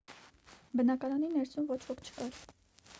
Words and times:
բնակարանի 0.81 1.31
ներսում 1.37 1.71
ոչ 1.77 1.81
ոք 1.93 2.05
չկար 2.09 2.45